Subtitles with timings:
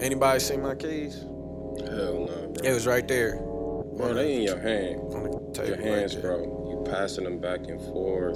[0.00, 1.20] Anybody see my keys?
[1.20, 2.64] Hell no, bro.
[2.64, 3.36] It was right there.
[3.36, 5.00] Bro, they in your hand.
[5.12, 6.38] On the table Your hands, right bro.
[6.70, 8.34] You passing them back and forth.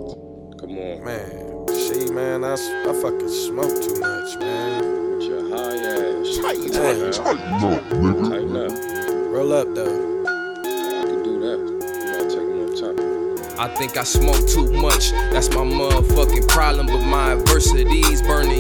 [0.60, 1.02] Come on.
[1.04, 5.16] Man, see, man, I, I fucking smoke too much, man.
[5.16, 6.36] With your high ass.
[6.36, 7.12] Tighten, Damn.
[7.12, 8.28] tighten up, nigga.
[8.28, 9.32] Tighten up.
[9.32, 10.24] Roll up, though.
[10.26, 11.58] I can do that.
[11.58, 13.58] You might take them up top.
[13.58, 16.88] I think I smoke too much, that's my motherfucking problem.
[16.88, 18.50] But my adversities burn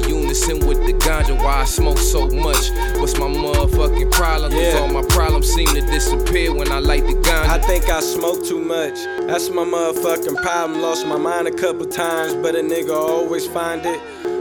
[0.52, 1.36] with the ganja.
[1.42, 2.70] Why I smoke so much?
[2.98, 4.52] What's my motherfucking problem?
[4.52, 4.78] Cause Yeah.
[4.80, 7.48] all my problems seem to disappear when I light the ganja.
[7.48, 8.94] I think I smoke too much.
[9.26, 10.82] That's my motherfucking problem.
[10.82, 14.00] Lost my mind a couple times, but a nigga always find it.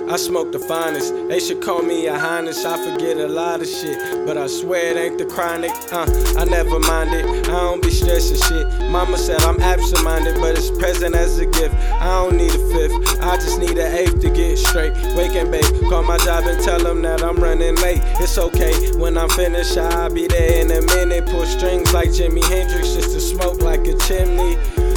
[0.10, 1.14] I smoke the finest.
[1.30, 2.66] They should call me a highness.
[2.66, 3.98] I forget a lot of shit,
[4.28, 5.72] but I swear it ain't the chronic.
[5.94, 6.06] Uh,
[6.38, 7.26] I never mind it.
[7.48, 8.68] I don't be stressing shit.
[8.92, 11.74] Mama said I'm absent-minded, but it's present as a gift.
[11.94, 13.22] I don't need a fifth.
[13.22, 14.33] I just need an eighth to get
[14.74, 14.94] straight.
[15.16, 15.70] Wake and bake.
[15.88, 18.02] Call my job and tell them that I'm running late.
[18.20, 18.74] It's okay.
[18.98, 21.28] When I'm finished, I'll be there in a minute.
[21.28, 24.56] Pull strings like Jimi Hendrix just to smoke like a chimney.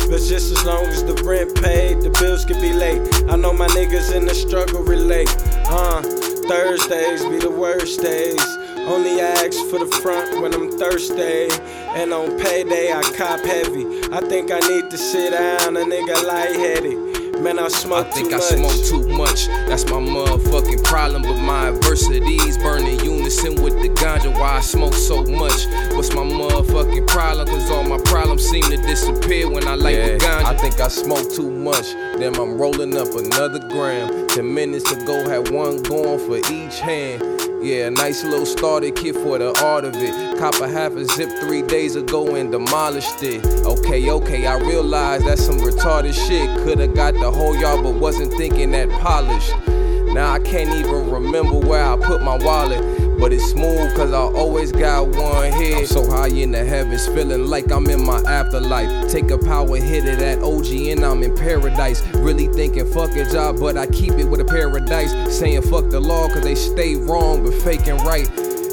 [0.09, 3.03] But just as long as the rent paid, the bills could be late.
[3.29, 5.29] I know my niggas in the struggle relate.
[5.69, 6.01] Uh,
[6.49, 8.47] Thursdays be the worst days.
[8.89, 11.51] Only ask for the front when I'm thirsty.
[12.01, 13.85] And on payday, I cop heavy.
[14.11, 17.26] I think I need to sit down, a nigga lightheaded.
[17.43, 18.49] Man, I I smoke think too I much.
[18.49, 19.47] smoke too much.
[19.69, 21.23] That's my motherfucking problem.
[21.23, 24.33] But my adversities burn in unison with the ganja.
[24.33, 25.67] Why I smoke so much?
[25.95, 27.47] What's my motherfucking problem?
[27.49, 30.45] Cause all my problems seem to disappear when I light the ganja.
[30.45, 31.93] I think I smoke too much.
[32.19, 34.29] Then I'm rolling up another gram.
[34.29, 37.23] Ten minutes to go, had one going for each hand.
[37.61, 40.39] Yeah, nice little starter kit for the art of it.
[40.39, 43.45] Cop a half a zip three days ago and demolished it.
[43.65, 46.49] Okay, okay, I realize that's some retarded shit.
[46.59, 49.53] Coulda got the whole yard, but wasn't thinking that polished.
[50.13, 53.19] Now I can't even remember where I put my wallet.
[53.19, 55.89] But it's smooth cause I always got one head.
[56.47, 59.11] I'm so high in the heavens, feeling like I'm in my afterlife.
[59.11, 62.07] Take a power hit of that OG and I'm in paradise.
[62.15, 65.13] Really thinking fuck a job, but I keep it with a paradise.
[65.37, 68.29] Saying fuck the law cause they stay wrong but faking right.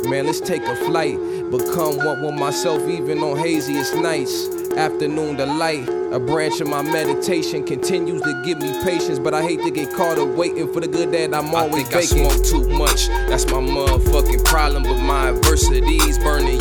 [0.06, 1.18] Man, let's take a flight.
[1.50, 4.50] Become one with myself even on haziest nights.
[4.78, 9.62] Afternoon delight, a branch of my meditation continues to give me patience, but I hate
[9.62, 12.26] to get caught up waiting for the good that I'm always I think faking.
[12.26, 14.84] I smoke too much, that's my motherfucking problem.
[14.84, 16.60] But my adversities burn in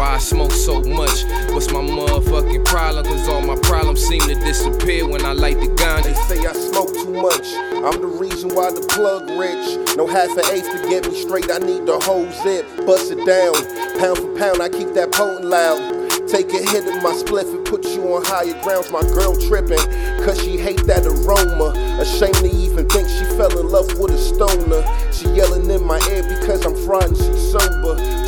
[0.00, 1.24] Why I smoke so much?
[1.52, 3.04] What's my motherfucking problem?
[3.04, 6.88] Cause all my problems seem to disappear when I light the They say I smoke
[7.04, 7.44] too much.
[7.84, 9.76] I'm the reason why the plug rich.
[9.98, 11.52] No half an eighth to get me straight.
[11.52, 12.64] I need the whole zip.
[12.86, 13.52] Bust it down.
[14.00, 15.76] Pound for pound, I keep that potent loud.
[16.26, 18.90] Take a hit of my spliff and put you on higher grounds.
[18.90, 19.84] My girl tripping,
[20.24, 21.76] cause she hate that aroma.
[22.00, 24.80] Ashamed to even think she fell in love with a stoner.
[25.12, 28.19] She yelling in my ear because I'm fried she's sober.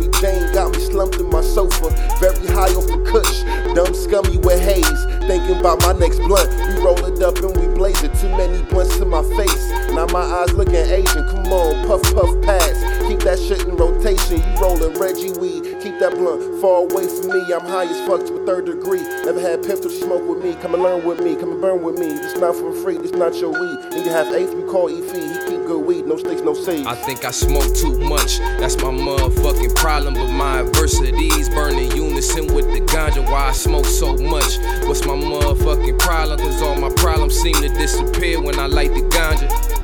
[0.00, 1.90] Mary Jane got me slumped in my sofa.
[2.20, 3.44] Very high off the kush,
[3.74, 5.04] dumb scummy with haze.
[5.28, 6.48] Thinking about my next blunt.
[6.68, 8.14] We roll up and we blaze it.
[8.14, 9.70] Too many blunts in my face.
[9.92, 11.24] Now my eyes looking Asian.
[11.28, 12.76] Come on, puff, puff, pass.
[13.08, 14.38] Keep that shit in rotation.
[14.38, 15.80] You rolling Reggie weed.
[15.82, 17.52] Keep that blunt far away from me.
[17.52, 19.02] I'm high as fuck to a third degree.
[19.24, 20.54] Never had pistol to smoke with me.
[20.62, 21.36] Come and learn with me.
[21.36, 22.08] Come and burn with me.
[22.08, 22.98] This not for free.
[22.98, 23.78] This not your weed.
[23.94, 24.54] And you have eighth.
[24.54, 25.20] We call E fee.
[25.20, 26.06] He keep good weed.
[26.06, 26.86] No sticks, no seeds.
[26.86, 30.14] I think I smoke too much, that's my motherfucking problem.
[30.14, 33.24] But my adversities burn in unison with the ganja.
[33.24, 34.58] Why I smoke so much?
[34.86, 36.38] What's my motherfucking problem?
[36.40, 36.69] Cause all
[37.40, 39.79] seem to disappear when I light the ganja.